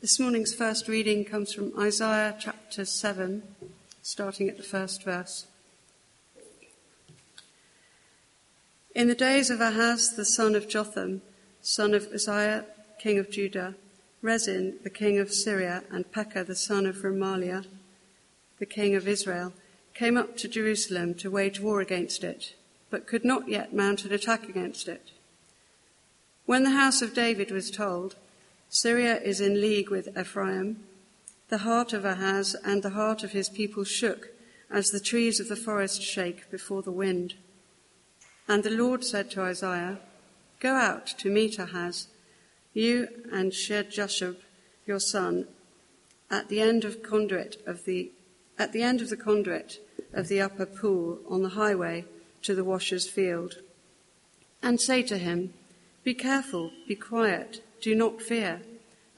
[0.00, 3.42] This morning's first reading comes from Isaiah chapter 7,
[4.00, 5.46] starting at the first verse.
[8.94, 11.20] In the days of Ahaz, the son of Jotham,
[11.60, 12.64] son of Uzziah,
[12.98, 13.74] king of Judah,
[14.22, 17.66] Rezin, the king of Syria, and Pekah, the son of Remaliah,
[18.58, 19.52] the king of Israel,
[19.92, 22.54] came up to Jerusalem to wage war against it,
[22.88, 25.10] but could not yet mount an attack against it.
[26.46, 28.16] When the house of David was told,
[28.72, 30.84] Syria is in league with Ephraim.
[31.48, 34.28] The heart of Ahaz and the heart of his people shook
[34.70, 37.34] as the trees of the forest shake before the wind.
[38.46, 39.98] And the Lord said to Isaiah,
[40.60, 42.06] Go out to meet Ahaz,
[42.72, 44.36] you and Shear-jashub,
[44.86, 45.48] your son,
[46.30, 48.12] at the end of conduit of the
[48.56, 49.80] at the end of the conduit
[50.12, 52.04] of the upper pool on the highway
[52.42, 53.56] to the washer's field,
[54.62, 55.54] and say to him,
[56.04, 58.62] Be careful, be quiet do not fear,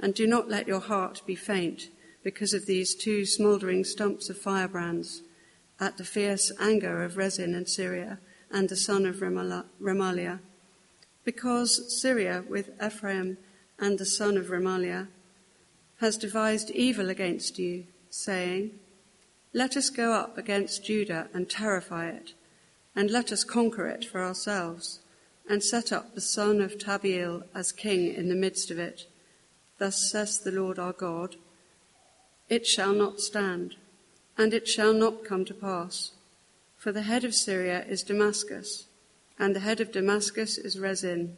[0.01, 1.91] and do not let your heart be faint
[2.23, 5.23] because of these two smouldering stumps of firebrands
[5.80, 8.19] at the fierce anger of Rezin and Syria
[8.51, 10.38] and the son of Remaliah.
[11.24, 13.38] Because Syria with Ephraim
[13.79, 15.09] and the son of Remaliah
[16.01, 18.73] has devised evil against you, saying,
[19.52, 22.35] Let us go up against Judah and terrify it,
[22.95, 25.01] and let us conquer it for ourselves
[25.48, 29.07] and set up the son of Tabeel as king in the midst of it.
[29.79, 31.37] Thus says the Lord our God,
[32.48, 33.74] It shall not stand,
[34.38, 36.13] and it shall not come to pass.
[36.76, 38.87] For the head of Syria is Damascus,
[39.38, 41.37] and the head of Damascus is Rezin.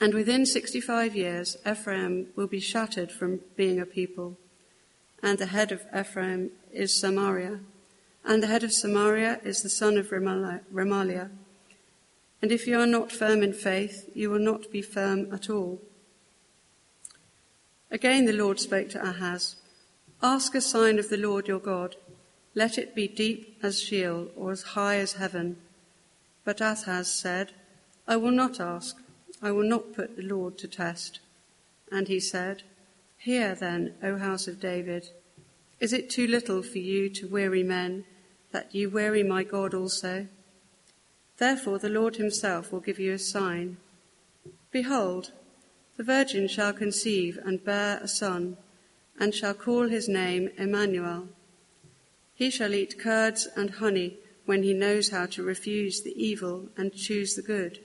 [0.00, 4.38] And within 65 years, Ephraim will be shattered from being a people.
[5.22, 7.60] And the head of Ephraim is Samaria.
[8.24, 11.30] And the head of Samaria is the son of Remaliah.
[12.42, 15.80] And if you are not firm in faith, you will not be firm at all.
[17.90, 19.56] Again the Lord spoke to Ahaz
[20.22, 21.96] Ask a sign of the Lord your God.
[22.54, 25.56] Let it be deep as Sheol or as high as heaven.
[26.44, 27.52] But Ahaz said,
[28.06, 28.96] I will not ask.
[29.40, 31.20] I will not put the Lord to test.
[31.90, 32.62] And he said,
[33.16, 35.08] Hear then, O house of David.
[35.78, 38.04] Is it too little for you to weary men,
[38.52, 40.26] that you weary my God also?
[41.40, 43.78] Therefore the Lord himself will give you a sign.
[44.70, 45.32] Behold,
[45.96, 48.58] the virgin shall conceive and bear a son,
[49.18, 51.28] and shall call his name Emmanuel.
[52.34, 56.94] He shall eat curds and honey when he knows how to refuse the evil and
[56.94, 57.78] choose the good.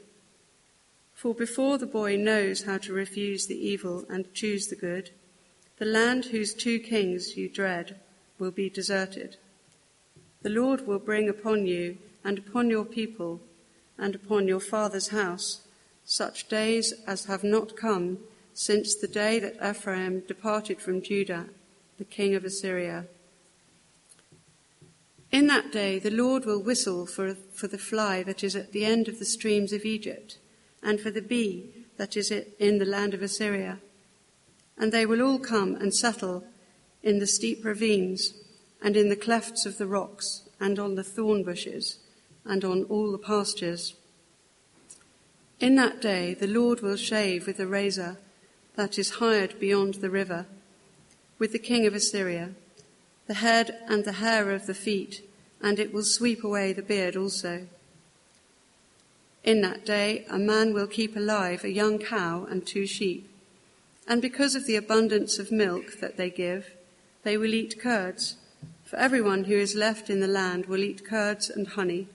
[1.13, 5.11] For before the boy knows how to refuse the evil and choose the good,
[5.77, 8.01] the land whose two kings you dread
[8.37, 9.37] will be deserted.
[10.41, 13.39] The Lord will bring upon you and upon your people
[13.97, 15.61] and upon your father's house
[16.03, 18.17] such days as have not come
[18.53, 21.45] since the day that Ephraim departed from Judah,
[21.97, 23.05] the king of Assyria.
[25.31, 28.85] In that day the Lord will whistle for, for the fly that is at the
[28.85, 30.37] end of the streams of Egypt,
[30.81, 33.79] and for the bee that is in the land of Assyria.
[34.77, 36.45] And they will all come and settle
[37.03, 38.33] in the steep ravines,
[38.81, 41.99] and in the clefts of the rocks, and on the thorn bushes,
[42.45, 43.95] and on all the pastures.
[45.59, 48.17] In that day the Lord will shave with a razor
[48.75, 50.45] that is hired beyond the river,
[51.39, 52.51] with the king of Assyria,
[53.27, 55.27] the head and the hair of the feet,
[55.61, 57.67] and it will sweep away the beard also.
[59.43, 63.29] In that day a man will keep alive a young cow and two sheep,
[64.07, 66.71] and because of the abundance of milk that they give,
[67.23, 68.35] they will eat curds,
[68.83, 72.07] for everyone who is left in the land will eat curds and honey.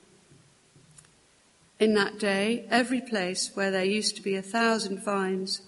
[1.81, 5.63] In that day, every place where there used to be a thousand vines,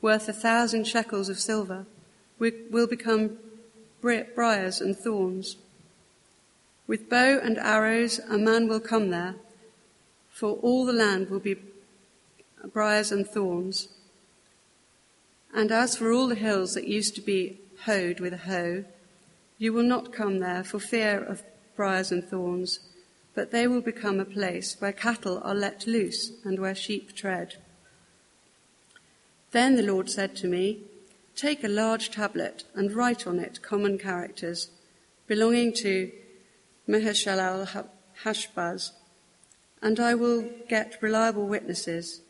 [0.00, 1.84] worth a thousand shekels of silver,
[2.38, 3.36] will become
[4.00, 5.56] briars and thorns.
[6.86, 9.34] With bow and arrows, a man will come there,
[10.30, 11.56] for all the land will be
[12.72, 13.88] briars and thorns.
[15.52, 18.84] And as for all the hills that used to be hoed with a hoe,
[19.58, 21.42] you will not come there for fear of
[21.76, 22.80] briars and thorns
[23.38, 27.54] but they will become a place where cattle are let loose and where sheep tread.
[29.52, 30.80] Then the Lord said to me,
[31.36, 34.70] Take a large tablet and write on it common characters
[35.28, 36.10] belonging to
[36.88, 37.86] Maher-shalal
[38.24, 38.90] Hashbaz,
[39.80, 42.22] and I will get reliable witnesses,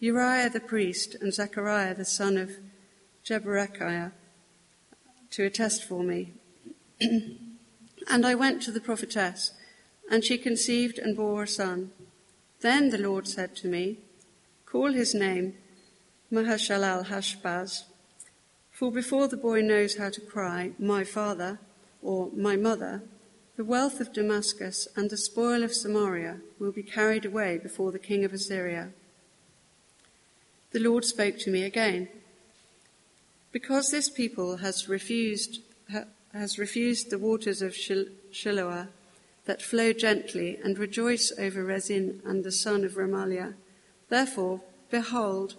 [0.00, 2.52] Uriah the priest and Zechariah the son of
[3.22, 4.12] Jeberechiah,
[5.32, 6.32] to attest for me.
[7.02, 9.52] and I went to the prophetess
[10.10, 11.90] and she conceived and bore a son.
[12.60, 13.98] Then the Lord said to me,
[14.66, 15.54] Call his name
[16.30, 17.84] Maher-shalal Hashbaz,
[18.70, 21.60] For before the boy knows how to cry, My father,
[22.02, 23.02] or My mother,
[23.56, 28.00] the wealth of Damascus and the spoil of Samaria will be carried away before the
[28.00, 28.90] king of Assyria.
[30.72, 32.08] The Lord spoke to me again.
[33.52, 35.60] Because this people has refused,
[36.32, 38.88] has refused the waters of Shiloah
[39.46, 43.54] that flow gently and rejoice over Rezin and the son of Remaliah,
[44.08, 44.60] therefore,
[44.90, 45.54] behold,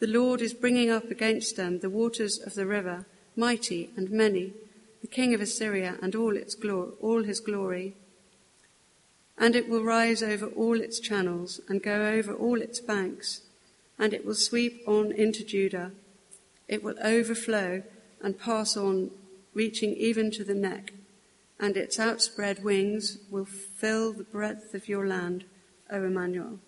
[0.00, 3.06] the Lord is bringing up against them the waters of the river,
[3.36, 4.52] mighty and many,
[5.00, 6.56] the king of Assyria and all its
[7.00, 7.94] all his glory.
[9.38, 13.42] And it will rise over all its channels and go over all its banks,
[13.98, 15.92] and it will sweep on into Judah.
[16.68, 17.82] It will overflow
[18.20, 19.10] and pass on,
[19.52, 20.92] reaching even to the neck,
[21.64, 25.44] and its outspread wings will fill the breadth of your land,
[25.90, 26.58] O Emmanuel.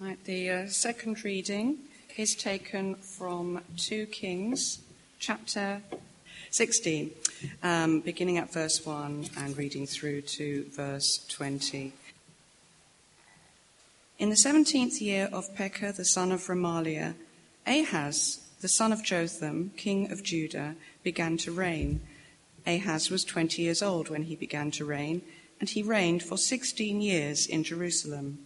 [0.00, 1.76] Right, the uh, second reading
[2.16, 4.78] is taken from 2 Kings,
[5.18, 5.82] chapter
[6.50, 7.10] 16,
[7.62, 11.92] um, beginning at verse 1 and reading through to verse 20.
[14.18, 17.14] In the seventeenth year of Pekah the son of Remaliah,
[17.64, 20.74] Ahaz, the son of Jotham, king of Judah,
[21.04, 22.00] began to reign.
[22.66, 25.22] Ahaz was twenty years old when he began to reign,
[25.60, 28.40] and he reigned for sixteen years in Jerusalem.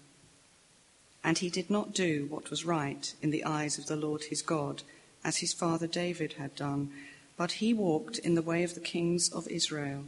[1.25, 4.43] And he did not do what was right in the eyes of the Lord his
[4.43, 4.83] God,
[5.25, 6.91] as his father David had done,
[7.39, 10.05] but he walked in the way of the kings of Israel.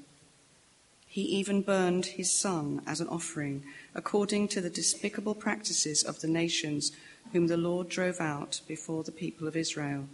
[1.15, 3.63] He even burned his son as an offering,
[3.95, 6.91] according to the despicable practices of the nations
[7.31, 10.09] whom the Lord drove out before the people of Israel.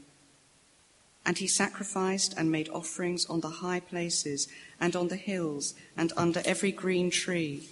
[1.25, 4.47] And he sacrificed and made offerings on the high places
[4.79, 7.67] and on the hills and under every green tree.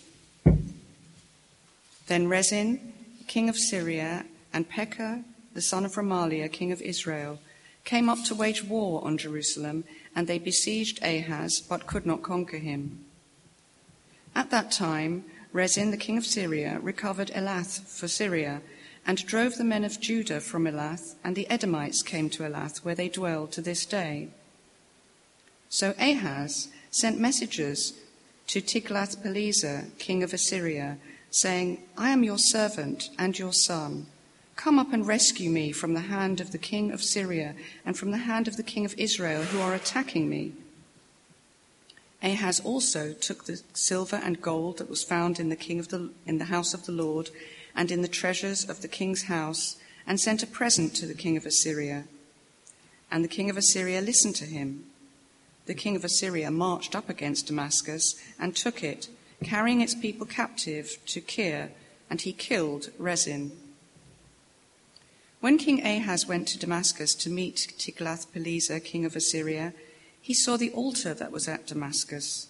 [2.06, 2.94] Then Rezin,
[3.26, 5.22] king of Syria, and Pekah,
[5.52, 7.40] the son of Remaliah, king of Israel,
[7.84, 9.84] came up to wage war on Jerusalem,
[10.16, 13.04] and they besieged Ahaz, but could not conquer him.
[14.38, 18.62] At that time, Rezin, the king of Syria, recovered Elath for Syria,
[19.04, 22.94] and drove the men of Judah from Elath, and the Edomites came to Elath, where
[22.94, 24.28] they dwell to this day.
[25.68, 27.94] So Ahaz sent messengers
[28.46, 30.98] to Tiglath-Pileser, king of Assyria,
[31.32, 34.06] saying, I am your servant and your son.
[34.54, 38.12] Come up and rescue me from the hand of the king of Syria and from
[38.12, 40.52] the hand of the king of Israel who are attacking me.
[42.22, 46.10] Ahaz also took the silver and gold that was found in the king of the
[46.26, 47.30] in the house of the Lord
[47.76, 49.76] and in the treasures of the king's house
[50.06, 52.04] and sent a present to the king of Assyria.
[53.10, 54.86] And the king of Assyria listened to him.
[55.66, 59.08] The king of Assyria marched up against Damascus and took it
[59.44, 61.70] carrying its people captive to Kir,
[62.10, 63.52] and he killed Rezin.
[65.40, 69.72] When King Ahaz went to Damascus to meet Tiglath-Pileser, king of Assyria,
[70.28, 72.48] he saw the altar that was at Damascus.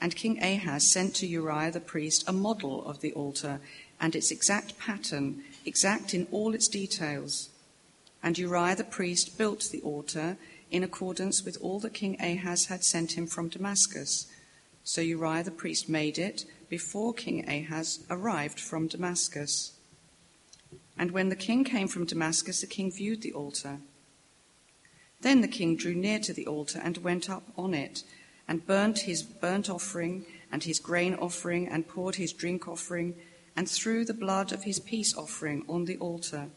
[0.00, 3.60] And King Ahaz sent to Uriah the priest a model of the altar
[4.00, 7.50] and its exact pattern, exact in all its details.
[8.20, 10.38] And Uriah the priest built the altar
[10.72, 14.26] in accordance with all that King Ahaz had sent him from Damascus.
[14.82, 19.70] So Uriah the priest made it before King Ahaz arrived from Damascus.
[20.98, 23.78] And when the king came from Damascus, the king viewed the altar.
[25.20, 28.04] Then the king drew near to the altar and went up on it,
[28.46, 33.14] and burnt his burnt offering and his grain offering, and poured his drink offering,
[33.54, 36.48] and threw the blood of his peace offering on the altar.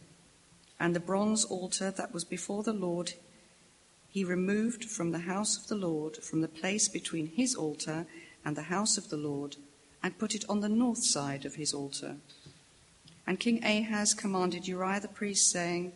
[0.80, 3.14] And the bronze altar that was before the Lord
[4.12, 8.06] he removed from the house of the Lord, from the place between his altar
[8.44, 9.56] and the house of the Lord,
[10.04, 12.18] and put it on the north side of his altar.
[13.26, 15.94] And King Ahaz commanded Uriah the priest, saying,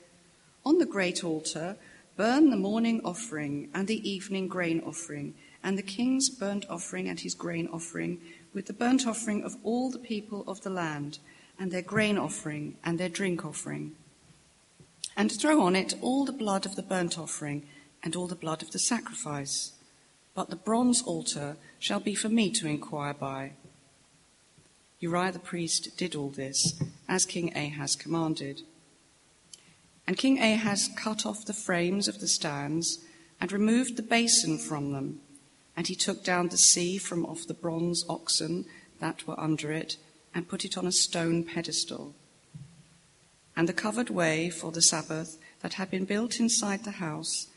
[0.63, 1.75] On the great altar,
[2.15, 7.19] burn the morning offering and the evening grain offering, and the king's burnt offering and
[7.19, 8.21] his grain offering,
[8.53, 11.19] with the burnt offering of all the people of the land,
[11.59, 13.95] and their grain offering and their drink offering.
[15.17, 17.65] And throw on it all the blood of the burnt offering
[18.03, 19.71] and all the blood of the sacrifice.
[20.33, 23.53] But the bronze altar shall be for me to inquire by.
[24.99, 28.61] Uriah the priest did all this, as King Ahaz commanded.
[30.07, 32.99] And King Ahaz cut off the frames of the stands
[33.41, 35.21] and removed the basin from them.
[35.75, 38.65] And he took down the sea from off the bronze oxen
[38.99, 39.97] that were under it
[40.33, 42.13] and put it on a stone pedestal.
[43.55, 47.47] And the covered way for the Sabbath that had been built inside the house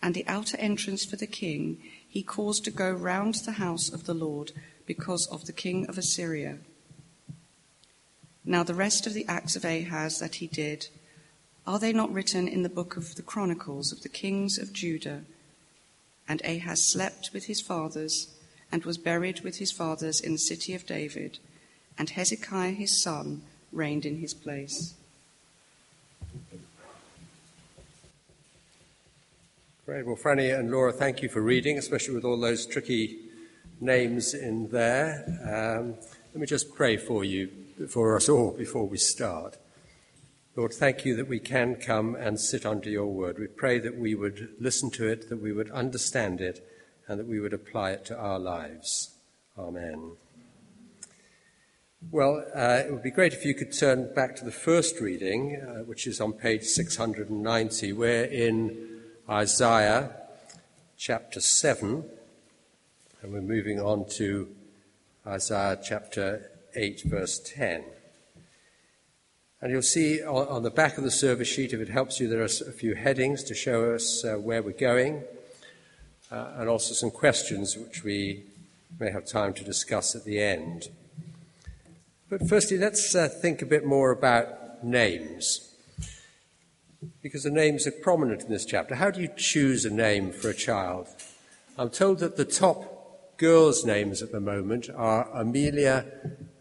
[0.00, 4.06] and the outer entrance for the king he caused to go round the house of
[4.06, 4.52] the Lord
[4.86, 6.58] because of the king of Assyria.
[8.44, 10.88] Now, the rest of the acts of Ahaz that he did,
[11.68, 15.20] are they not written in the book of the Chronicles of the kings of Judah?
[16.26, 18.34] And Ahaz slept with his fathers
[18.72, 21.38] and was buried with his fathers in the city of David,
[21.98, 24.94] and Hezekiah his son reigned in his place.
[29.84, 30.06] Great.
[30.06, 33.18] Well, Franny and Laura, thank you for reading, especially with all those tricky
[33.78, 35.22] names in there.
[35.44, 35.96] Um,
[36.32, 37.50] let me just pray for you,
[37.90, 39.58] for us all, before we start.
[40.58, 43.38] Lord, thank you that we can come and sit under your word.
[43.38, 46.68] We pray that we would listen to it, that we would understand it,
[47.06, 49.10] and that we would apply it to our lives.
[49.56, 50.16] Amen.
[52.10, 55.62] Well, uh, it would be great if you could turn back to the first reading,
[55.62, 57.92] uh, which is on page 690.
[57.92, 60.10] We're in Isaiah
[60.96, 62.04] chapter 7,
[63.22, 64.48] and we're moving on to
[65.24, 67.84] Isaiah chapter 8, verse 10.
[69.60, 72.28] And you'll see on, on the back of the service sheet, if it helps you,
[72.28, 75.24] there are a few headings to show us uh, where we're going,
[76.30, 78.44] uh, and also some questions which we
[79.00, 80.88] may have time to discuss at the end.
[82.30, 85.74] But firstly, let's uh, think a bit more about names
[87.22, 88.94] because the names are prominent in this chapter.
[88.94, 91.08] How do you choose a name for a child?
[91.76, 96.06] I'm told that the top girls' names at the moment are Amelia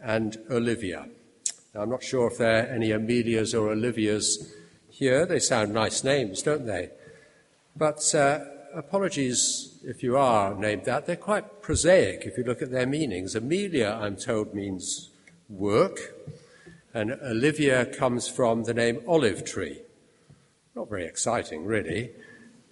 [0.01, 1.09] and Olivia.
[1.77, 4.51] Now, I'm not sure if there are any Amelias or Olivias
[4.89, 5.27] here.
[5.27, 6.89] They sound nice names, don't they?
[7.75, 8.39] But uh,
[8.73, 11.05] apologies if you are named that.
[11.05, 13.35] They're quite prosaic if you look at their meanings.
[13.35, 15.11] Amelia, I'm told, means
[15.49, 16.15] work,
[16.95, 19.81] and Olivia comes from the name olive tree.
[20.75, 22.09] Not very exciting, really.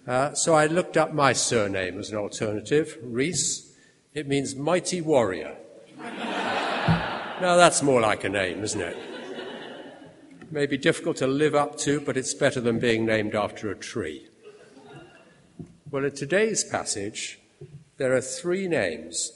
[0.04, 3.72] Uh, so I looked up my surname as an alternative, Reese.
[4.14, 5.56] It means mighty warrior.
[7.40, 8.96] Now that's more like a name, isn't it?
[10.50, 13.76] May be difficult to live up to, but it's better than being named after a
[13.76, 14.28] tree.
[15.90, 17.38] Well, in today's passage,
[17.96, 19.32] there are three names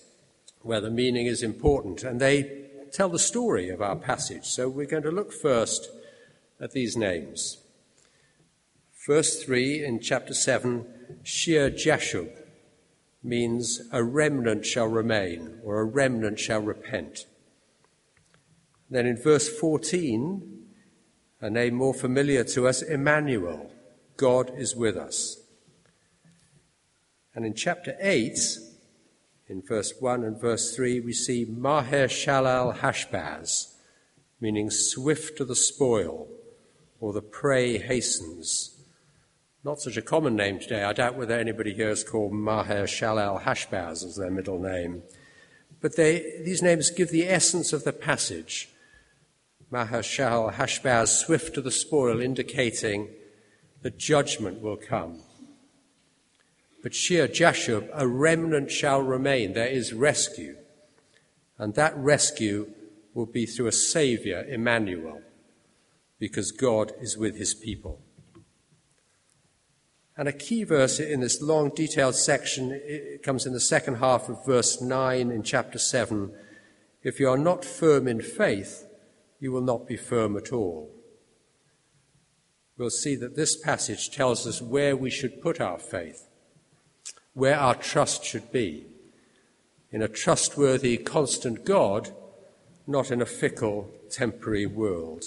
[0.62, 4.45] where the meaning is important, and they tell the story of our passage.
[4.45, 5.90] So we're going to look first
[6.61, 7.59] at these names.
[9.07, 10.87] Verse 3 in chapter 7,
[11.23, 12.30] Shear Jashub
[13.23, 17.26] means a remnant shall remain or a remnant shall repent.
[18.91, 20.67] Then in verse 14,
[21.41, 23.71] a name more familiar to us, Emmanuel,
[24.17, 25.39] God is with us.
[27.35, 28.39] And in chapter 8,
[29.49, 33.75] in verse 1 and verse 3, we see Maher Shalal Hashbaz,
[34.41, 36.27] meaning swift to the spoil,
[36.99, 38.77] or the prey hastens.
[39.63, 40.83] Not such a common name today.
[40.83, 45.03] I doubt whether anybody here is called Maher Shalal Hashbaz as their middle name.
[45.81, 48.69] But they, these names give the essence of the passage.
[49.71, 53.09] Maher Shalal Hashbaz, swift to the spoil, indicating
[53.83, 55.21] that judgment will come.
[56.83, 59.53] But Shear Jashub, a remnant shall remain.
[59.53, 60.57] There is rescue.
[61.59, 62.73] And that rescue
[63.15, 65.21] will be through a Saviour, Emmanuel,
[66.19, 68.00] because God is with his people.
[70.17, 74.29] And a key verse in this long, detailed section it comes in the second half
[74.29, 76.33] of verse 9 in chapter 7.
[77.03, 78.85] If you are not firm in faith,
[79.41, 80.91] you will not be firm at all.
[82.77, 86.29] We'll see that this passage tells us where we should put our faith,
[87.35, 88.87] where our trust should be.
[89.91, 92.11] In a trustworthy, constant God,
[92.87, 95.25] not in a fickle, temporary world.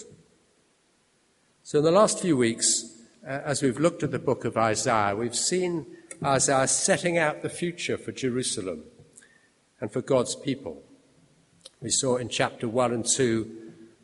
[1.63, 2.85] So, in the last few weeks,
[3.25, 5.85] uh, as we've looked at the book of Isaiah, we've seen
[6.23, 8.83] Isaiah setting out the future for Jerusalem
[9.79, 10.81] and for God's people.
[11.81, 13.62] We saw in chapter 1 and 2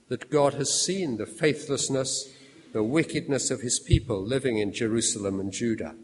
[0.09, 2.33] that God has seen the faithlessness,
[2.73, 5.95] the wickedness of his people living in Jerusalem and Judah.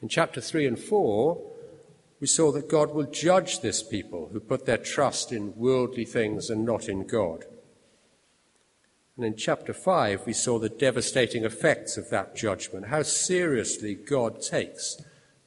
[0.00, 1.40] In chapter 3 and 4,
[2.20, 6.50] we saw that God will judge this people who put their trust in worldly things
[6.50, 7.44] and not in God.
[9.16, 14.40] And in chapter 5, we saw the devastating effects of that judgment, how seriously God
[14.40, 14.96] takes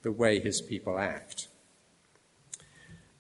[0.04, 1.48] the way his people act.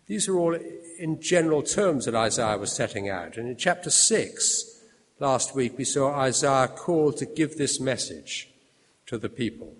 [0.07, 0.57] These are all
[0.99, 3.37] in general terms that Isaiah was setting out.
[3.37, 4.81] And in chapter 6,
[5.19, 8.49] last week, we saw Isaiah called to give this message
[9.07, 9.75] to the people.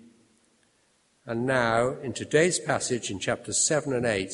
[1.24, 4.32] And now, in today's passage in chapters 7 and 8,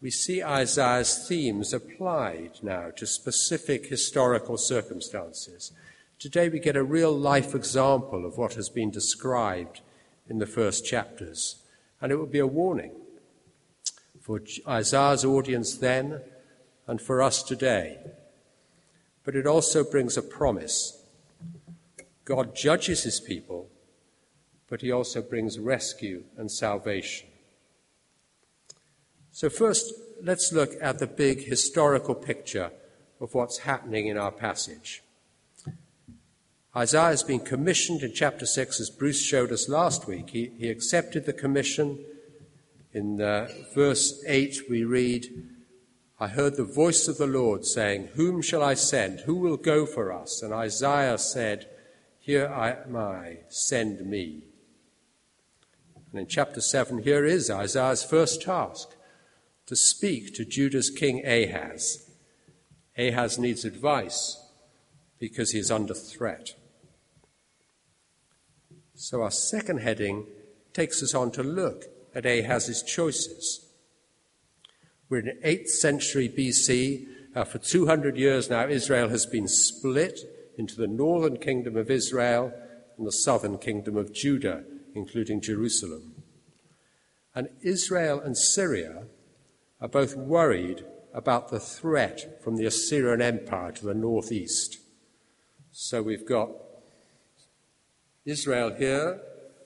[0.00, 5.72] we see Isaiah's themes applied now to specific historical circumstances.
[6.18, 9.80] Today we get a real life example of what has been described
[10.28, 11.62] in the first chapters,
[12.00, 12.92] and it will be a warning.
[14.22, 16.20] For Isaiah's audience then
[16.86, 17.98] and for us today.
[19.24, 21.04] But it also brings a promise.
[22.24, 23.68] God judges his people,
[24.68, 27.28] but he also brings rescue and salvation.
[29.32, 32.70] So, first, let's look at the big historical picture
[33.20, 35.02] of what's happening in our passage.
[36.76, 40.30] Isaiah has been commissioned in chapter 6, as Bruce showed us last week.
[40.30, 41.98] He, he accepted the commission.
[42.92, 45.26] In uh, verse 8, we read,
[46.20, 49.20] I heard the voice of the Lord saying, Whom shall I send?
[49.20, 50.42] Who will go for us?
[50.42, 51.68] And Isaiah said,
[52.18, 54.42] Here am I, send me.
[56.10, 58.90] And in chapter 7, here is Isaiah's first task
[59.64, 62.10] to speak to Judah's king Ahaz.
[62.98, 64.38] Ahaz needs advice
[65.18, 66.50] because he is under threat.
[68.94, 70.26] So, our second heading
[70.74, 73.66] takes us on to look at Ahaz's choices.
[75.08, 77.06] We're in 8th century BC.
[77.34, 80.20] Uh, for 200 years now, Israel has been split
[80.58, 82.52] into the northern kingdom of Israel
[82.96, 84.64] and the southern kingdom of Judah,
[84.94, 86.22] including Jerusalem.
[87.34, 89.04] And Israel and Syria
[89.80, 94.78] are both worried about the threat from the Assyrian Empire to the northeast.
[95.72, 96.50] So we've got
[98.24, 99.20] Israel here,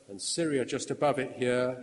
[0.08, 1.76] and Syria just above it here,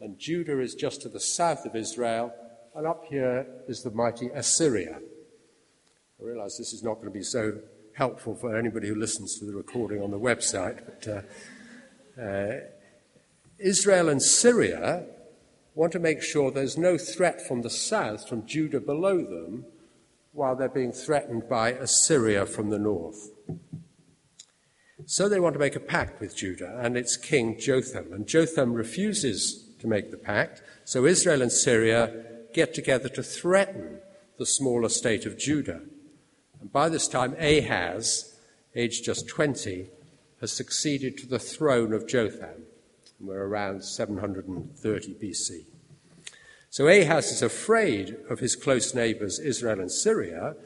[0.00, 2.32] and Judah is just to the south of Israel,
[2.74, 4.98] and up here is the mighty Assyria.
[4.98, 7.58] I realize this is not going to be so
[7.94, 11.26] helpful for anybody who listens to the recording on the website, but
[12.18, 12.60] uh, uh,
[13.58, 15.06] Israel and Syria
[15.74, 19.66] want to make sure there's no threat from the south, from Judah below them,
[20.32, 23.30] while they're being threatened by Assyria from the north.
[25.06, 28.12] So they want to make a pact with Judah and its king Jotham.
[28.12, 30.62] And Jotham refuses to make the pact.
[30.84, 32.24] So Israel and Syria
[32.54, 33.98] get together to threaten
[34.38, 35.82] the smaller state of Judah.
[36.60, 38.38] And by this time, Ahaz,
[38.74, 39.90] aged just 20,
[40.40, 42.64] has succeeded to the throne of Jotham.
[43.20, 45.64] We're around 730 BC.
[46.70, 50.56] So Ahaz is afraid of his close neighbors, Israel and Syria,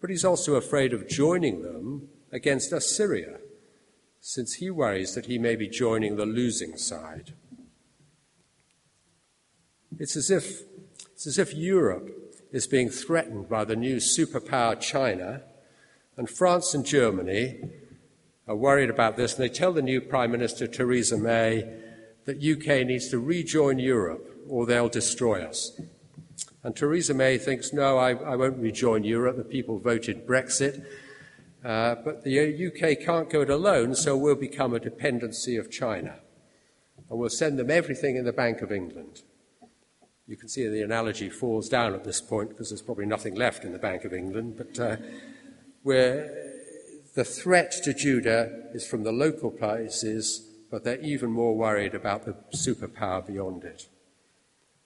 [0.00, 3.38] but he's also afraid of joining them against Assyria,
[4.20, 7.32] since he worries that he may be joining the losing side.
[9.98, 10.62] It's as if,
[11.12, 12.10] it's as if Europe
[12.52, 15.42] is being threatened by the new superpower China,
[16.16, 17.60] and France and Germany
[18.46, 21.64] are worried about this, and they tell the new Prime Minister, Theresa May,
[22.26, 25.80] that UK needs to rejoin Europe or they'll destroy us.
[26.62, 29.36] And Theresa May thinks, no, I, I won't rejoin Europe.
[29.36, 30.84] The people voted Brexit.
[31.64, 36.20] Uh, but the UK can't go it alone, so we'll become a dependency of China.
[37.08, 39.22] And we'll send them everything in the Bank of England.
[40.26, 43.64] You can see the analogy falls down at this point because there's probably nothing left
[43.64, 44.56] in the Bank of England.
[44.56, 44.96] But uh,
[45.82, 46.34] where
[47.14, 52.24] the threat to Judah is from the local places but they're even more worried about
[52.24, 53.86] the superpower beyond it.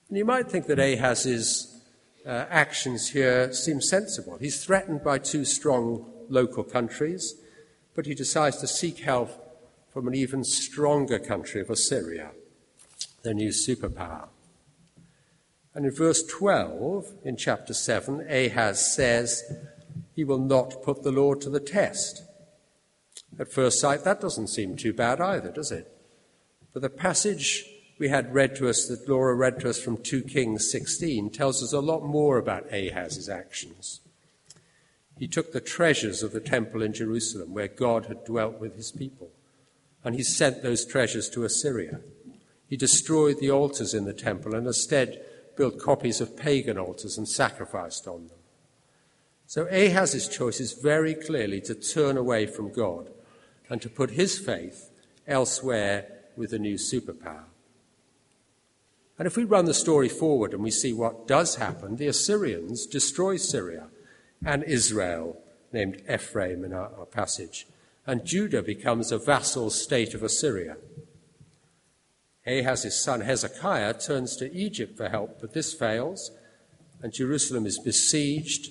[0.08, 1.82] And you might think that Ahaz's
[2.26, 4.36] uh, actions here seem sensible.
[4.38, 7.34] He's threatened by two strong local countries,
[7.94, 9.30] but he decides to seek help
[9.92, 12.30] from an even stronger country of Assyria,
[13.22, 14.28] their new superpower.
[15.74, 19.42] And in verse 12 in chapter 7, Ahaz says,
[20.14, 22.22] He will not put the Lord to the test.
[23.38, 25.90] At first sight, that doesn't seem too bad either, does it?
[26.72, 27.64] But the passage
[27.98, 31.62] we had read to us, that Laura read to us from 2 Kings 16, tells
[31.62, 34.00] us a lot more about Ahaz's actions.
[35.18, 38.90] He took the treasures of the temple in Jerusalem, where God had dwelt with his
[38.90, 39.30] people,
[40.02, 42.00] and he sent those treasures to Assyria.
[42.68, 45.22] He destroyed the altars in the temple and instead
[45.60, 48.38] built copies of pagan altars and sacrificed on them.
[49.46, 53.10] So Ahaz's choice is very clearly to turn away from God
[53.68, 54.88] and to put his faith
[55.28, 57.44] elsewhere with a new superpower.
[59.18, 62.86] And if we run the story forward and we see what does happen, the Assyrians
[62.86, 63.88] destroy Syria
[64.42, 65.36] and Israel,
[65.74, 67.66] named Ephraim in our, our passage,
[68.06, 70.78] and Judah becomes a vassal state of Assyria.
[72.46, 76.30] Ahaz's son Hezekiah turns to Egypt for help, but this fails,
[77.02, 78.70] and Jerusalem is besieged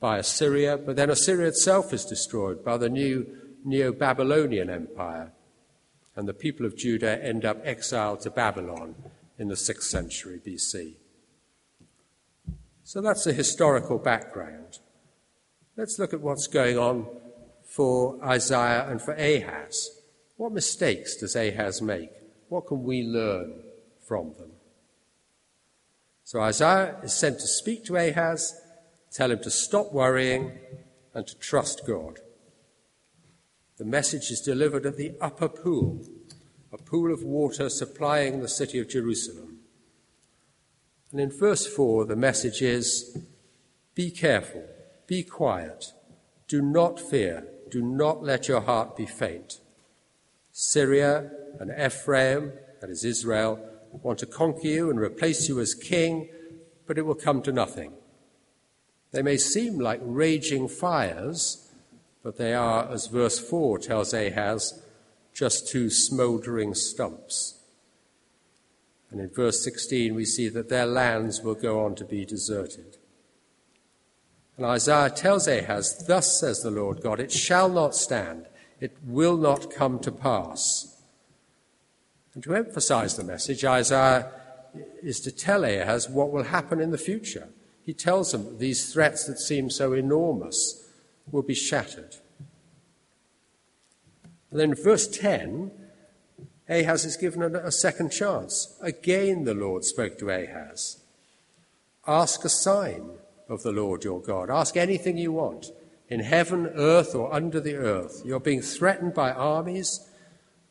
[0.00, 3.26] by Assyria, but then Assyria itself is destroyed by the new
[3.64, 5.32] Neo Babylonian Empire,
[6.14, 8.94] and the people of Judah end up exiled to Babylon
[9.38, 10.94] in the 6th century BC.
[12.84, 14.78] So that's the historical background.
[15.76, 17.06] Let's look at what's going on
[17.62, 19.90] for Isaiah and for Ahaz.
[20.36, 22.10] What mistakes does Ahaz make?
[22.48, 23.62] What can we learn
[24.06, 24.52] from them?
[26.24, 28.60] So Isaiah is sent to speak to Ahaz,
[29.10, 30.58] tell him to stop worrying
[31.14, 32.18] and to trust God.
[33.78, 36.04] The message is delivered at the upper pool,
[36.72, 39.60] a pool of water supplying the city of Jerusalem.
[41.12, 43.16] And in verse 4, the message is
[43.94, 44.64] Be careful,
[45.06, 45.92] be quiet,
[46.46, 49.60] do not fear, do not let your heart be faint.
[50.52, 53.58] Syria and Ephraim, that is Israel,
[54.02, 56.28] want to conquer you and replace you as king,
[56.86, 57.92] but it will come to nothing.
[59.12, 61.70] They may seem like raging fires,
[62.22, 64.82] but they are, as verse 4 tells Ahaz,
[65.32, 67.60] just two smouldering stumps.
[69.10, 72.98] And in verse 16, we see that their lands will go on to be deserted.
[74.56, 78.46] And Isaiah tells Ahaz, Thus says the Lord God, it shall not stand,
[78.80, 80.97] it will not come to pass.
[82.38, 84.30] And to emphasize the message, Isaiah
[85.02, 87.48] is to tell Ahaz what will happen in the future.
[87.84, 90.88] He tells him these threats that seem so enormous
[91.32, 92.14] will be shattered.
[94.52, 95.72] And then, verse 10,
[96.68, 98.78] Ahaz is given a second chance.
[98.80, 100.98] Again, the Lord spoke to Ahaz
[102.06, 104.48] Ask a sign of the Lord your God.
[104.48, 105.72] Ask anything you want
[106.08, 108.22] in heaven, earth, or under the earth.
[108.24, 110.07] You're being threatened by armies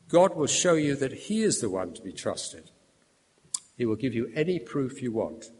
[0.09, 2.71] God will show you that He is the one to be trusted.
[3.77, 5.51] He will give you any proof you want.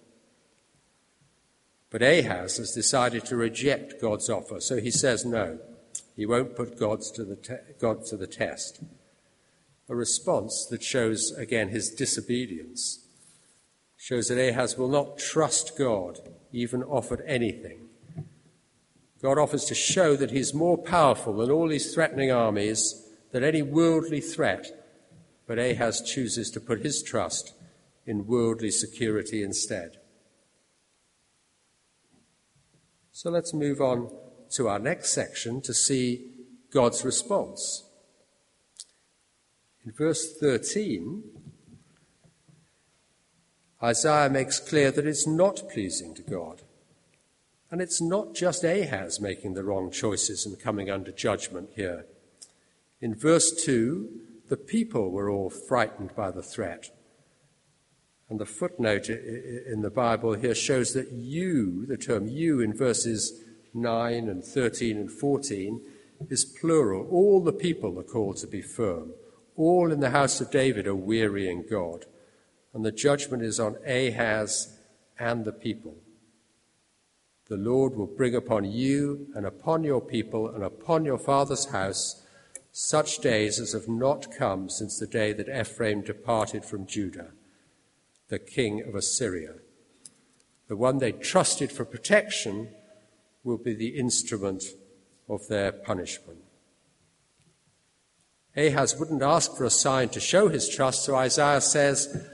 [1.89, 5.59] But Ahaz has decided to reject God's offer, so he says no.
[6.15, 8.81] He won't put God's to the te- God to the test.
[9.87, 13.05] A response that shows, again, his disobedience,
[13.95, 16.19] shows that Ahaz will not trust God,
[16.51, 17.87] even offered anything.
[19.21, 23.61] God offers to show that he's more powerful than all these threatening armies than any
[23.61, 24.67] worldly threat,
[25.47, 27.53] but Ahaz chooses to put his trust
[28.05, 29.97] in worldly security instead.
[33.11, 34.11] So let's move on
[34.51, 36.31] to our next section to see
[36.71, 37.83] God's response.
[39.85, 41.23] In verse 13,
[43.81, 46.61] Isaiah makes clear that it's not pleasing to God.
[47.69, 52.05] And it's not just Ahaz making the wrong choices and coming under judgment here.
[53.01, 54.09] In verse 2,
[54.49, 56.89] the people were all frightened by the threat.
[58.29, 63.41] And the footnote in the Bible here shows that you, the term you in verses
[63.73, 65.81] 9 and 13 and 14,
[66.29, 67.07] is plural.
[67.09, 69.13] All the people are called to be firm.
[69.55, 72.05] All in the house of David are wearying God.
[72.73, 74.77] And the judgment is on Ahaz
[75.19, 75.95] and the people.
[77.49, 82.23] The Lord will bring upon you and upon your people and upon your father's house
[82.79, 87.31] such days as have not come since the day that Ephraim departed from Judah,
[88.27, 89.55] the king of Assyria.
[90.67, 92.69] The one they trusted for protection
[93.43, 94.63] will be the instrument
[95.27, 96.37] of their punishment.
[98.55, 102.29] Ahaz wouldn't ask for a sign to show his trust, so Isaiah says,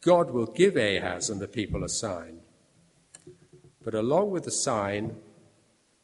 [0.00, 2.40] God will give Ahaz and the people a sign.
[3.84, 5.14] But along with the sign,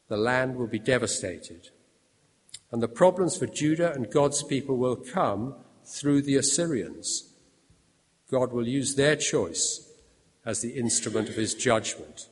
[0.07, 1.71] the land will be devastated
[2.73, 5.53] and the problems for Judah and God's people will come
[5.85, 7.31] through the Assyrians.
[8.31, 9.87] God will use their choice
[10.43, 12.29] as the instrument of his judgment.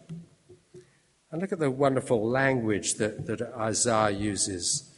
[1.29, 4.91] And look at the wonderful language that, that Isaiah uses.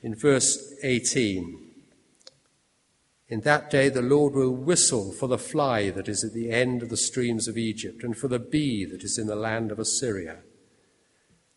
[0.00, 1.70] In verse 18,
[3.28, 6.82] in that day the Lord will whistle for the fly that is at the end
[6.82, 9.78] of the streams of Egypt and for the bee that is in the land of
[9.78, 10.38] Assyria.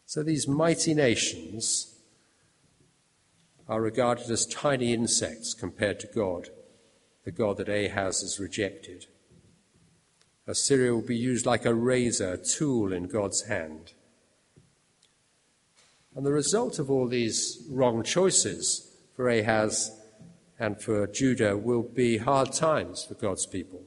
[0.06, 1.95] So these mighty nations
[3.68, 6.50] are regarded as tiny insects compared to God,
[7.24, 9.08] the God that Ahaz has rejected.
[10.48, 13.94] Assyria will be used like a razor, a tool in God's hand.
[16.16, 19.92] And the result of all these wrong choices for Ahaz
[20.60, 23.82] and for Judah will be hard times for God's people.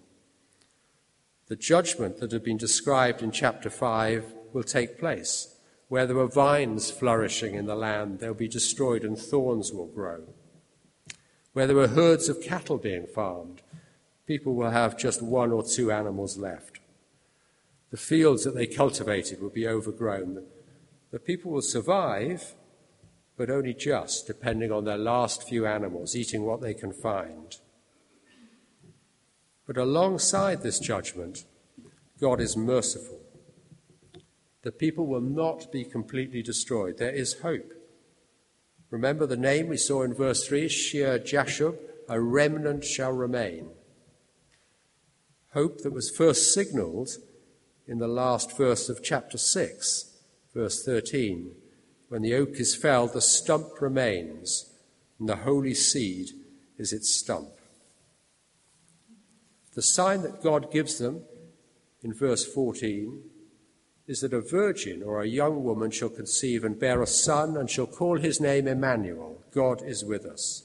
[1.47, 5.55] The judgment that had been described in chapter 5 will take place.
[5.89, 10.23] Where there were vines flourishing in the land, they'll be destroyed and thorns will grow.
[11.55, 13.63] Where there were herds of cattle being farmed,
[14.27, 16.81] people will have just one or two animals left.
[17.91, 20.45] The fields that they cultivated will be overgrown.
[21.11, 22.55] The people will survive,
[23.39, 27.57] but only just, depending on their last few animals, eating what they can find.
[29.67, 31.45] But alongside this judgment,
[32.21, 33.18] God is merciful.
[34.63, 36.99] The people will not be completely destroyed.
[36.99, 37.73] There is hope.
[38.91, 41.77] Remember the name we saw in verse 3 Shear Jashub,
[42.09, 43.71] a remnant shall remain.
[45.53, 47.11] Hope that was first signaled
[47.87, 50.17] in the last verse of chapter 6,
[50.55, 51.53] verse 13.
[52.09, 54.73] When the oak is felled, the stump remains,
[55.19, 56.31] and the holy seed
[56.79, 57.51] is its stump.
[59.75, 61.23] The sign that God gives them
[62.03, 63.28] in verse 14
[64.09, 67.69] is that a virgin or a young woman shall conceive and bear a son and
[67.69, 69.43] shall call his name Emmanuel.
[69.53, 70.65] God is with us.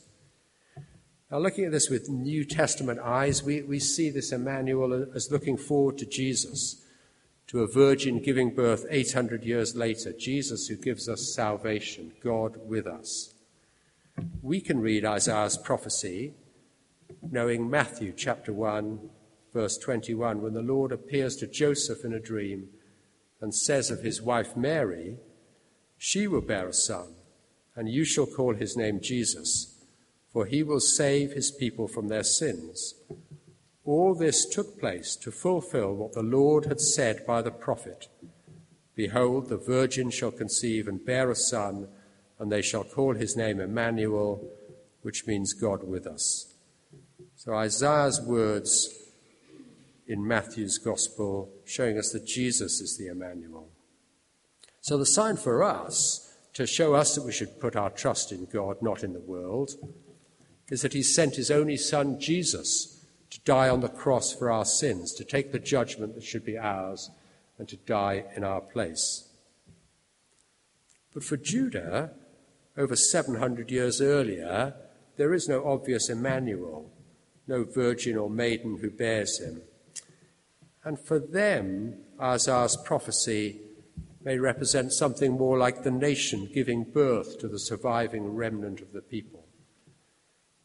[1.29, 5.57] Now, looking at this with New Testament eyes, we, we see this Emmanuel as looking
[5.57, 6.85] forward to Jesus,
[7.47, 12.87] to a virgin giving birth 800 years later, Jesus who gives us salvation, God with
[12.87, 13.33] us.
[14.41, 16.33] We can read Isaiah's prophecy
[17.21, 19.09] knowing Matthew chapter 1,
[19.53, 22.69] verse 21, when the Lord appears to Joseph in a dream
[23.43, 25.17] and says of his wife Mary,
[25.97, 27.15] She will bear a son,
[27.75, 29.75] and you shall call his name Jesus,
[30.31, 32.95] for he will save his people from their sins.
[33.83, 38.07] All this took place to fulfill what the Lord had said by the prophet
[38.95, 41.89] Behold, the virgin shall conceive and bear a son,
[42.39, 44.41] and they shall call his name Emmanuel,
[45.01, 46.53] which means God with us.
[47.35, 48.87] So Isaiah's words
[50.07, 53.67] in Matthew's Gospel showing us that Jesus is the Emmanuel.
[54.81, 58.45] So the sign for us to show us that we should put our trust in
[58.45, 59.71] God, not in the world,
[60.69, 64.65] is that he sent his only son, Jesus, to die on the cross for our
[64.65, 67.09] sins, to take the judgment that should be ours,
[67.57, 69.29] and to die in our place.
[71.13, 72.11] But for Judah,
[72.77, 74.75] over 700 years earlier,
[75.17, 76.91] there is no obvious Emmanuel
[77.47, 79.61] no virgin or maiden who bears him.
[80.83, 83.59] And for them, Isaiah's prophecy
[84.23, 89.01] may represent something more like the nation giving birth to the surviving remnant of the
[89.01, 89.45] people.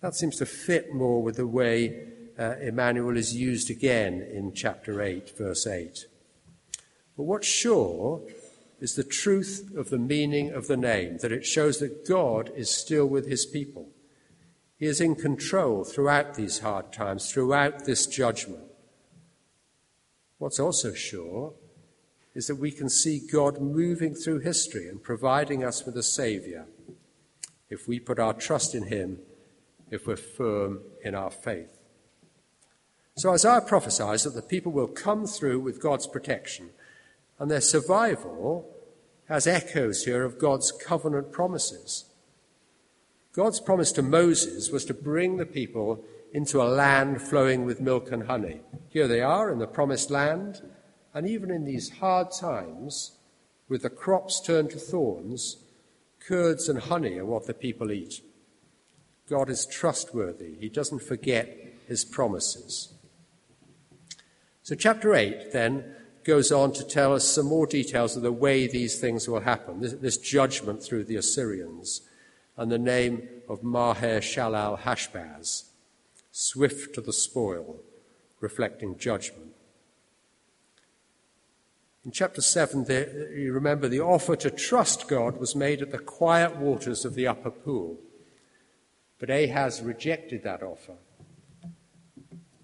[0.01, 5.03] That seems to fit more with the way uh, Emmanuel is used again in chapter
[5.03, 6.07] 8, verse 8.
[7.17, 8.23] But what's sure
[8.81, 12.71] is the truth of the meaning of the name, that it shows that God is
[12.71, 13.89] still with his people.
[14.77, 18.68] He is in control throughout these hard times, throughout this judgment.
[20.39, 21.53] What's also sure
[22.35, 26.67] is that we can see God moving through history and providing us with a Saviour
[27.69, 29.19] if we put our trust in Him,
[29.91, 31.77] if we're firm in our faith.
[33.17, 36.71] So Isaiah prophesies that the people will come through with God's protection,
[37.41, 38.73] and their survival
[39.29, 42.05] has echoes here of God's covenant promises.
[43.33, 48.13] God's promise to Moses was to bring the people into a land flowing with milk
[48.13, 48.61] and honey.
[48.89, 50.61] Here they are in the promised land,
[51.15, 53.19] and even in these hard times,
[53.69, 55.57] with the crops turned to thorns,
[56.21, 58.21] curds and honey are what the people eat.
[59.29, 62.95] God is trustworthy, He doesn't forget His promises.
[64.63, 68.67] So, chapter 8 then goes on to tell us some more details of the way
[68.67, 72.03] these things will happen, this, this judgment through the Assyrians
[72.59, 75.65] and the name of Maher Shalal Hashbaz,
[76.31, 77.81] swift to the spoil,
[78.41, 79.53] reflecting judgment.
[82.05, 85.99] In chapter 7, there, you remember the offer to trust God was made at the
[85.99, 87.99] quiet waters of the upper pool.
[89.19, 90.95] But Ahaz rejected that offer.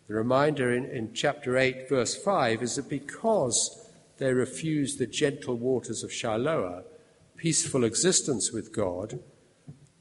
[0.06, 5.56] The reminder in, in chapter 8, verse 5, is that because they refused the gentle
[5.56, 6.84] waters of Shiloah,
[7.36, 9.18] peaceful existence with God,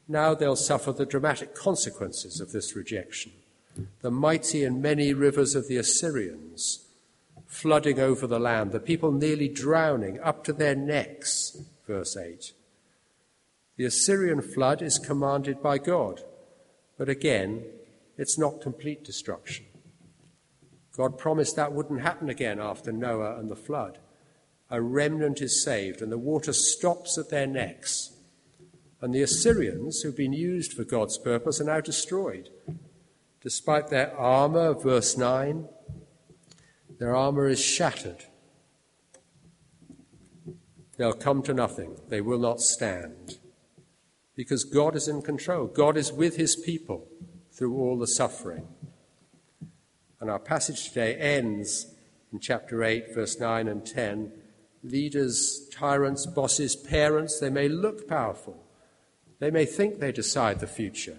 [0.06, 3.32] now they'll suffer the dramatic consequences of this rejection.
[4.02, 6.86] The mighty and many rivers of the Assyrians
[7.46, 11.56] flooding over the land, the people nearly drowning up to their necks,
[11.86, 12.52] verse 8.
[13.76, 16.22] The Assyrian flood is commanded by God,
[16.98, 17.64] but again,
[18.16, 19.66] it's not complete destruction.
[20.96, 23.98] God promised that wouldn't happen again after Noah and the flood.
[24.70, 28.14] A remnant is saved, and the water stops at their necks
[29.04, 32.48] and the Assyrians, who've been used for God's purpose, are now destroyed.
[33.44, 35.68] Despite their armor, verse 9,
[36.98, 38.24] their armor is shattered.
[40.96, 42.00] They'll come to nothing.
[42.08, 43.38] They will not stand.
[44.34, 45.66] Because God is in control.
[45.66, 47.06] God is with his people
[47.52, 48.66] through all the suffering.
[50.20, 51.94] And our passage today ends
[52.32, 54.32] in chapter 8, verse 9 and 10.
[54.82, 58.64] Leaders, tyrants, bosses, parents, they may look powerful,
[59.38, 61.18] they may think they decide the future,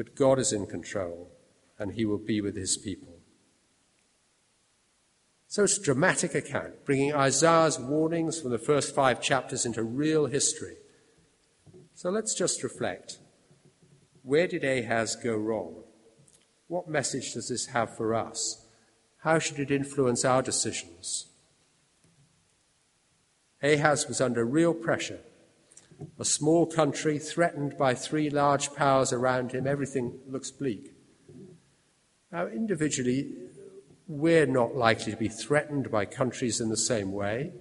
[0.00, 1.30] but God is in control
[1.78, 3.18] and he will be with his people.
[5.46, 10.24] So it's a dramatic account, bringing Isaiah's warnings from the first five chapters into real
[10.24, 10.76] history.
[11.94, 13.18] So let's just reflect.
[14.22, 15.82] Where did Ahaz go wrong?
[16.66, 18.64] What message does this have for us?
[19.18, 21.26] How should it influence our decisions?
[23.62, 25.20] Ahaz was under real pressure.
[26.18, 30.92] A small country threatened by three large powers around him, everything looks bleak.
[32.32, 33.32] Now, individually,
[34.06, 37.52] we're not likely to be threatened by countries in the same way,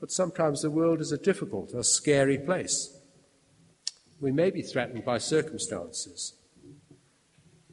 [0.00, 2.96] but sometimes the world is a difficult, a scary place.
[4.20, 6.34] We may be threatened by circumstances.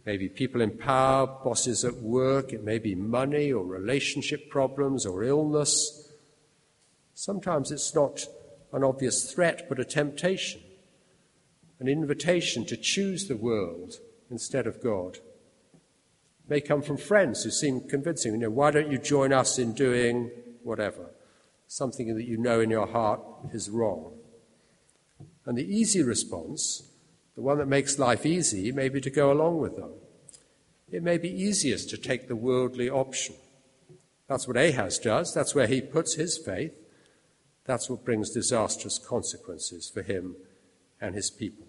[0.05, 5.23] Maybe people in power, bosses at work, it may be money or relationship problems or
[5.23, 6.09] illness.
[7.13, 8.25] Sometimes it's not
[8.73, 10.61] an obvious threat, but a temptation,
[11.79, 13.95] an invitation to choose the world
[14.29, 15.17] instead of God.
[15.75, 18.33] It may come from friends who seem convincing.
[18.33, 20.31] You know, why don't you join us in doing
[20.63, 21.11] whatever?
[21.67, 23.21] Something that you know in your heart
[23.53, 24.13] is wrong.
[25.45, 26.87] And the easy response
[27.37, 29.91] the one that makes life easy may be to go along with them.
[30.91, 33.35] It may be easiest to take the worldly option.
[34.27, 35.35] That's what Ahaz does.
[35.35, 36.73] That's where he puts his faith.
[37.67, 40.37] That's what brings disastrous consequences for him
[41.01, 41.67] and his people.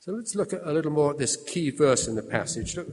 [0.00, 2.76] So let's look a little more at this key verse in the passage.
[2.76, 2.88] Look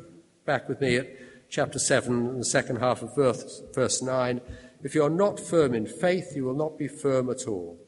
[0.45, 1.07] back with me at
[1.49, 4.41] chapter 7, the second half of verse, verse 9.
[4.83, 7.79] If you're not firm in faith, you will not be firm at all.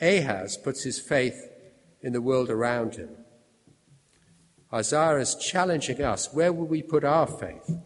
[0.00, 1.48] Ahaz puts his faith
[2.02, 3.10] in the world around him.
[4.72, 7.78] Isaiah is challenging us where will we put our faith?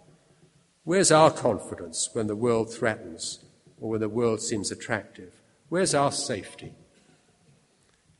[0.84, 3.44] Where's our confidence when the world threatens
[3.80, 5.32] or when the world seems attractive?
[5.68, 6.72] Where's our safety?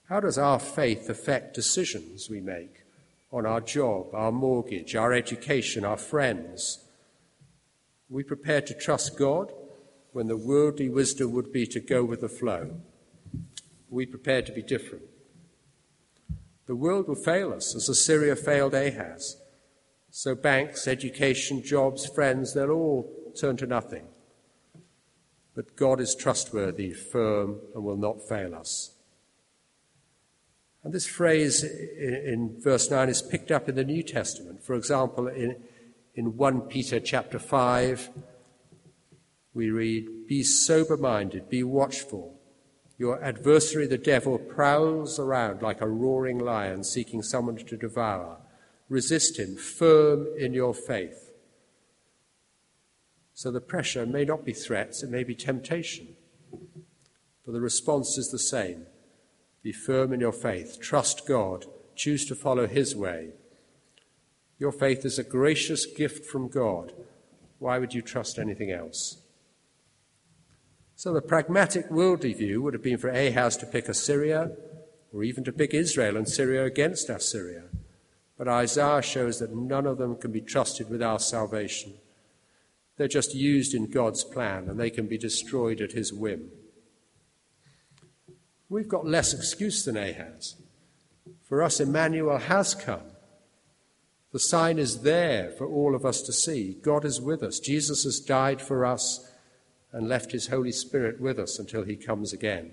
[0.09, 2.85] How does our faith affect decisions we make
[3.31, 6.79] on our job, our mortgage, our education, our friends?
[8.11, 9.53] Are we prepared to trust God
[10.13, 12.81] when the worldly wisdom would be to go with the flow?
[13.35, 13.41] Are
[13.91, 15.05] we prepared to be different?
[16.67, 19.37] The world will fail us as Assyria failed Ahaz.
[20.11, 24.07] So banks, education, jobs, friends, they'll all turn to nothing.
[25.59, 28.93] But God is trustworthy, firm, and will not fail us.
[30.85, 34.63] And this phrase in, in, verse 9 is picked up in the New Testament.
[34.63, 35.57] For example, in,
[36.15, 38.09] in 1 Peter chapter 5,
[39.53, 42.39] we read, Be sober minded, be watchful.
[42.97, 48.39] Your adversary, the devil, prowls around like a roaring lion seeking someone to devour.
[48.89, 51.28] Resist him, firm in your faith.
[53.39, 56.17] So the pressure may not be threats, it may be temptation.
[57.47, 58.87] But the response is the same
[59.63, 63.35] be firm in your faith, trust God, choose to follow his way.
[64.59, 66.93] Your faith is a gracious gift from God.
[67.61, 69.23] Why would you trust anything else?
[70.97, 74.51] So the pragmatic worldly view would have been for Ahaz to pick Assyria,
[75.13, 77.67] or even to pick Israel and Syria against Assyria.
[78.37, 81.95] But Isaiah shows that none of them can be trusted with our salvation.
[82.99, 86.51] They're just used in God's plan, and they can be destroyed at his whim.
[88.69, 90.57] We've got less excuse than Ahaz.
[91.45, 93.13] For us, Emmanuel has come.
[94.33, 96.77] The sign is there for all of us to see.
[96.83, 97.61] God is with us.
[97.61, 99.31] Jesus has died for us
[99.93, 102.73] and left his Holy Spirit with us until he comes again.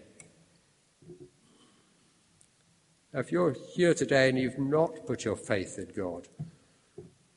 [3.13, 6.27] Now, if you're here today and you've not put your faith in God,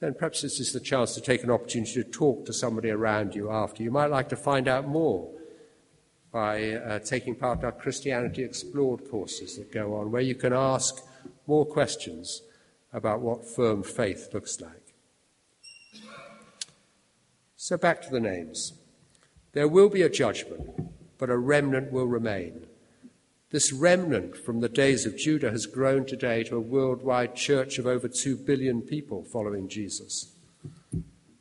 [0.01, 3.35] then perhaps this is the chance to take an opportunity to talk to somebody around
[3.35, 3.83] you after.
[3.83, 5.29] You might like to find out more
[6.31, 10.53] by uh, taking part in our Christianity Explored courses that go on, where you can
[10.53, 11.03] ask
[11.47, 12.43] more questions
[12.93, 14.95] about what firm faith looks like.
[17.57, 18.75] So, back to the names.
[19.53, 22.67] There will be a judgment, but a remnant will remain.
[23.51, 27.87] This remnant from the days of Judah has grown today to a worldwide church of
[27.87, 30.33] over two billion people following Jesus.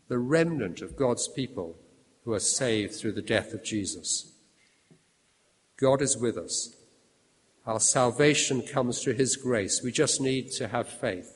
[0.07, 1.75] The remnant of God's people
[2.23, 4.31] who are saved through the death of Jesus.
[5.75, 6.77] God is with us.
[7.65, 9.81] Our salvation comes through His grace.
[9.83, 11.33] We just need to have faith.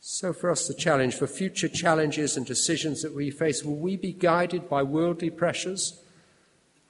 [0.00, 3.96] So, for us, the challenge for future challenges and decisions that we face will we
[3.96, 6.02] be guided by worldly pressures,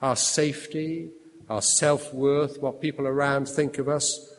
[0.00, 1.10] our safety,
[1.48, 4.34] our self worth, what people around think of us?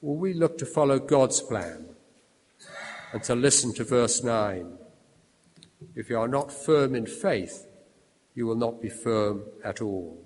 [0.00, 1.86] Will we look to follow God's plan
[3.12, 4.78] and to listen to verse 9?
[5.94, 7.66] If you are not firm in faith,
[8.34, 10.18] you will not be firm at all.